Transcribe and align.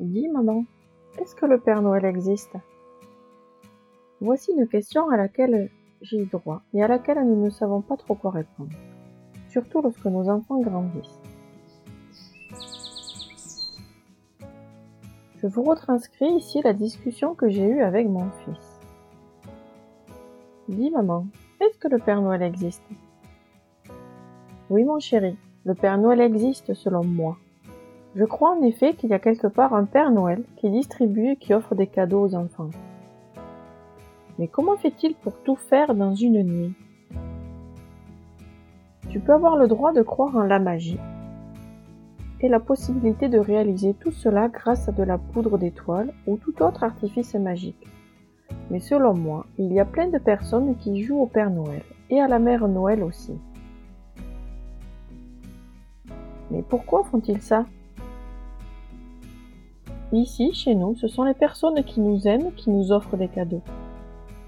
Dis 0.00 0.28
maman, 0.28 0.64
est-ce 1.20 1.36
que 1.36 1.46
le 1.46 1.60
Père 1.60 1.80
Noël 1.80 2.04
existe? 2.04 2.56
Voici 4.20 4.50
une 4.50 4.66
question 4.66 5.08
à 5.08 5.16
laquelle 5.16 5.70
j'ai 6.02 6.24
droit 6.24 6.62
et 6.72 6.82
à 6.82 6.88
laquelle 6.88 7.24
nous 7.24 7.44
ne 7.44 7.50
savons 7.50 7.80
pas 7.80 7.96
trop 7.96 8.16
quoi 8.16 8.32
répondre, 8.32 8.74
surtout 9.50 9.82
lorsque 9.82 10.04
nos 10.06 10.28
enfants 10.28 10.58
grandissent. 10.58 11.20
Je 15.36 15.46
vous 15.46 15.62
retranscris 15.62 16.38
ici 16.38 16.60
la 16.62 16.72
discussion 16.72 17.36
que 17.36 17.48
j'ai 17.48 17.64
eue 17.64 17.82
avec 17.82 18.08
mon 18.08 18.28
fils. 18.44 18.80
Dis 20.68 20.90
maman, 20.90 21.28
est-ce 21.60 21.78
que 21.78 21.88
le 21.88 21.98
Père 21.98 22.20
Noël 22.20 22.42
existe? 22.42 22.82
Oui 24.70 24.82
mon 24.82 24.98
chéri, 24.98 25.36
le 25.64 25.74
Père 25.74 25.98
Noël 25.98 26.20
existe 26.20 26.74
selon 26.74 27.04
moi. 27.04 27.36
Je 28.16 28.24
crois 28.24 28.56
en 28.56 28.62
effet 28.62 28.94
qu'il 28.94 29.10
y 29.10 29.14
a 29.14 29.18
quelque 29.18 29.48
part 29.48 29.74
un 29.74 29.84
Père 29.84 30.12
Noël 30.12 30.44
qui 30.56 30.70
distribue 30.70 31.30
et 31.30 31.36
qui 31.36 31.52
offre 31.52 31.74
des 31.74 31.88
cadeaux 31.88 32.22
aux 32.22 32.34
enfants. 32.36 32.70
Mais 34.38 34.46
comment 34.46 34.76
fait-il 34.76 35.16
pour 35.16 35.40
tout 35.42 35.56
faire 35.56 35.96
dans 35.96 36.14
une 36.14 36.42
nuit? 36.44 36.74
Tu 39.08 39.18
peux 39.18 39.32
avoir 39.32 39.56
le 39.56 39.66
droit 39.66 39.92
de 39.92 40.02
croire 40.02 40.36
en 40.36 40.44
la 40.44 40.60
magie 40.60 41.00
et 42.40 42.48
la 42.48 42.60
possibilité 42.60 43.28
de 43.28 43.38
réaliser 43.38 43.94
tout 43.94 44.12
cela 44.12 44.48
grâce 44.48 44.88
à 44.88 44.92
de 44.92 45.02
la 45.02 45.18
poudre 45.18 45.58
d'étoiles 45.58 46.12
ou 46.28 46.36
tout 46.36 46.62
autre 46.62 46.84
artifice 46.84 47.34
magique. 47.34 47.88
Mais 48.70 48.80
selon 48.80 49.14
moi, 49.14 49.46
il 49.58 49.72
y 49.72 49.80
a 49.80 49.84
plein 49.84 50.08
de 50.08 50.18
personnes 50.18 50.76
qui 50.76 51.02
jouent 51.02 51.20
au 51.20 51.26
Père 51.26 51.50
Noël 51.50 51.82
et 52.10 52.20
à 52.20 52.28
la 52.28 52.38
Mère 52.38 52.68
Noël 52.68 53.02
aussi. 53.02 53.36
Mais 56.52 56.62
pourquoi 56.62 57.02
font-ils 57.02 57.42
ça? 57.42 57.66
Ici, 60.14 60.54
chez 60.54 60.76
nous, 60.76 60.94
ce 60.94 61.08
sont 61.08 61.24
les 61.24 61.34
personnes 61.34 61.82
qui 61.82 62.00
nous 62.00 62.28
aiment 62.28 62.52
qui 62.52 62.70
nous 62.70 62.92
offrent 62.92 63.16
des 63.16 63.26
cadeaux. 63.26 63.62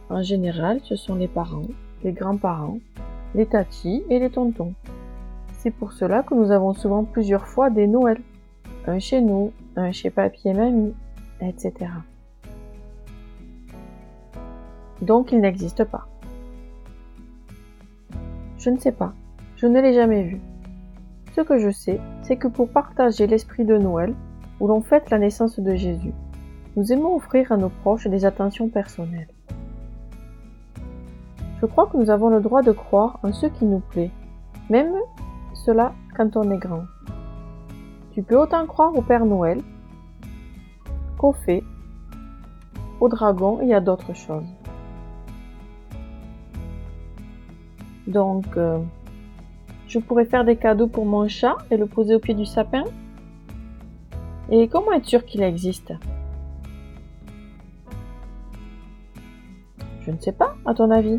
En 0.08 0.22
général, 0.22 0.78
ce 0.84 0.94
sont 0.94 1.16
les 1.16 1.26
parents, 1.26 1.66
les 2.04 2.12
grands-parents, 2.12 2.78
les 3.34 3.46
tatis 3.46 4.04
et 4.08 4.20
les 4.20 4.30
tontons. 4.30 4.74
C'est 5.58 5.72
pour 5.72 5.92
cela 5.92 6.22
que 6.22 6.34
nous 6.34 6.52
avons 6.52 6.72
souvent 6.72 7.02
plusieurs 7.02 7.48
fois 7.48 7.68
des 7.68 7.88
Noëls. 7.88 8.22
Un 8.86 9.00
chez 9.00 9.20
nous, 9.20 9.50
un 9.74 9.90
chez 9.90 10.10
papy 10.10 10.50
et 10.50 10.54
mamie, 10.54 10.94
etc. 11.40 11.72
Donc 15.02 15.32
il 15.32 15.40
n'existe 15.40 15.82
pas. 15.82 16.06
Je 18.58 18.70
ne 18.70 18.78
sais 18.78 18.92
pas. 18.92 19.14
Je 19.56 19.66
ne 19.66 19.80
l'ai 19.80 19.94
jamais 19.94 20.22
vu. 20.22 20.40
Ce 21.34 21.40
que 21.40 21.58
je 21.58 21.70
sais, 21.70 22.00
c'est 22.22 22.36
que 22.36 22.46
pour 22.46 22.68
partager 22.68 23.26
l'esprit 23.26 23.64
de 23.64 23.76
Noël, 23.76 24.14
où 24.60 24.68
l'on 24.68 24.80
fête 24.80 25.10
la 25.10 25.18
naissance 25.18 25.58
de 25.58 25.74
Jésus, 25.74 26.12
nous 26.76 26.92
aimons 26.92 27.16
offrir 27.16 27.52
à 27.52 27.56
nos 27.56 27.68
proches 27.68 28.06
des 28.06 28.24
attentions 28.24 28.68
personnelles. 28.68 29.28
Je 31.60 31.66
crois 31.66 31.86
que 31.86 31.96
nous 31.96 32.10
avons 32.10 32.28
le 32.28 32.40
droit 32.40 32.62
de 32.62 32.72
croire 32.72 33.18
en 33.22 33.32
ce 33.32 33.46
qui 33.46 33.64
nous 33.64 33.80
plaît, 33.80 34.10
même 34.68 34.92
cela 35.54 35.92
quand 36.16 36.36
on 36.36 36.50
est 36.50 36.58
grand. 36.58 36.84
Tu 38.12 38.22
peux 38.22 38.38
autant 38.38 38.66
croire 38.66 38.94
au 38.94 39.02
Père 39.02 39.24
Noël 39.24 39.62
qu'au 41.18 41.32
fées, 41.32 41.64
au 43.00 43.08
dragon 43.08 43.60
et 43.60 43.74
à 43.74 43.80
d'autres 43.80 44.14
choses. 44.14 44.46
Donc, 48.06 48.44
euh, 48.56 48.78
je 49.88 49.98
pourrais 49.98 50.24
faire 50.26 50.44
des 50.44 50.56
cadeaux 50.56 50.86
pour 50.86 51.06
mon 51.06 51.26
chat 51.26 51.56
et 51.70 51.76
le 51.76 51.86
poser 51.86 52.14
au 52.14 52.18
pied 52.18 52.34
du 52.34 52.44
sapin 52.44 52.84
Et 54.50 54.68
comment 54.68 54.92
être 54.92 55.06
sûr 55.06 55.24
qu'il 55.24 55.42
existe? 55.42 55.92
Je 60.02 60.12
ne 60.12 60.18
sais 60.18 60.32
pas, 60.32 60.54
à 60.64 60.72
ton 60.72 60.90
avis. 60.90 61.18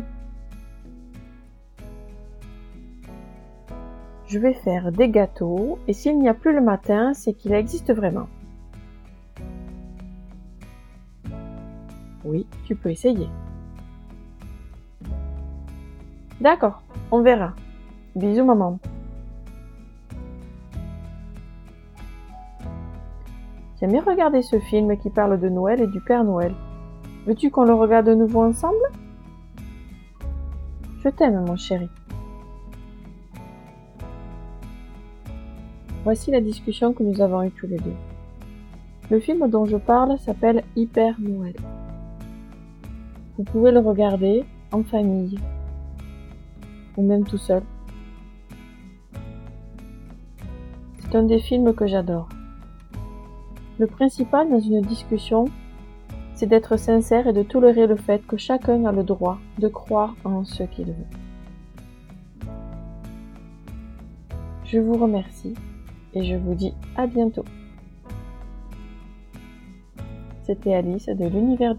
Je 4.26 4.38
vais 4.38 4.54
faire 4.54 4.92
des 4.92 5.08
gâteaux 5.08 5.78
et 5.88 5.92
s'il 5.92 6.18
n'y 6.18 6.28
a 6.28 6.34
plus 6.34 6.54
le 6.54 6.62
matin, 6.62 7.12
c'est 7.14 7.34
qu'il 7.34 7.52
existe 7.52 7.92
vraiment. 7.92 8.28
Oui, 12.24 12.46
tu 12.64 12.76
peux 12.76 12.90
essayer. 12.90 13.28
D'accord, 16.40 16.82
on 17.10 17.22
verra. 17.22 17.54
Bisous 18.16 18.44
maman. 18.44 18.78
J'aime 23.80 23.92
bien 23.92 24.02
regarder 24.02 24.42
ce 24.42 24.58
film 24.58 24.96
qui 24.98 25.08
parle 25.08 25.38
de 25.38 25.48
Noël 25.48 25.80
et 25.80 25.86
du 25.86 26.00
Père 26.00 26.24
Noël. 26.24 26.52
Veux-tu 27.26 27.50
qu'on 27.50 27.64
le 27.64 27.74
regarde 27.74 28.06
de 28.06 28.14
nouveau 28.14 28.42
ensemble? 28.42 28.74
Je 31.04 31.08
t'aime 31.10 31.44
mon 31.44 31.56
chéri. 31.56 31.88
Voici 36.02 36.32
la 36.32 36.40
discussion 36.40 36.92
que 36.92 37.04
nous 37.04 37.20
avons 37.20 37.44
eue 37.44 37.52
tous 37.52 37.68
les 37.68 37.76
deux. 37.76 37.94
Le 39.10 39.20
film 39.20 39.48
dont 39.48 39.64
je 39.64 39.76
parle 39.76 40.18
s'appelle 40.18 40.64
Hyper 40.74 41.14
Noël. 41.20 41.54
Vous 43.36 43.44
pouvez 43.44 43.70
le 43.70 43.78
regarder 43.78 44.44
en 44.72 44.82
famille 44.82 45.38
ou 46.96 47.02
même 47.06 47.24
tout 47.24 47.38
seul. 47.38 47.62
C'est 50.98 51.14
un 51.14 51.22
des 51.22 51.38
films 51.38 51.72
que 51.72 51.86
j'adore. 51.86 52.28
Le 53.78 53.86
principal 53.86 54.50
dans 54.50 54.58
une 54.58 54.80
discussion, 54.80 55.44
c'est 56.34 56.46
d'être 56.46 56.76
sincère 56.76 57.28
et 57.28 57.32
de 57.32 57.44
tolérer 57.44 57.86
le 57.86 57.96
fait 57.96 58.26
que 58.26 58.36
chacun 58.36 58.84
a 58.84 58.92
le 58.92 59.04
droit 59.04 59.38
de 59.58 59.68
croire 59.68 60.16
en 60.24 60.44
ce 60.44 60.64
qu'il 60.64 60.86
veut. 60.86 61.06
Je 64.64 64.80
vous 64.80 64.94
remercie 64.94 65.54
et 66.12 66.24
je 66.24 66.34
vous 66.34 66.54
dis 66.54 66.74
à 66.96 67.06
bientôt. 67.06 67.44
C'était 70.42 70.74
Alice 70.74 71.06
de 71.06 71.28
l'univers. 71.28 71.76